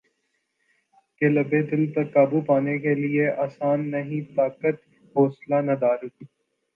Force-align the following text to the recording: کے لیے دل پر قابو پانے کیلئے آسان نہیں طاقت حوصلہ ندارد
کے 1.21 1.27
لیے 1.29 1.59
دل 1.63 1.83
پر 1.93 2.05
قابو 2.13 2.39
پانے 2.47 2.77
کیلئے 2.79 3.27
آسان 3.45 3.79
نہیں 3.91 4.35
طاقت 4.35 4.75
حوصلہ 5.15 5.61
ندارد 5.63 6.13